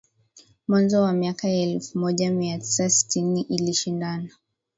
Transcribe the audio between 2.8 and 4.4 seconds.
sitini ilishindana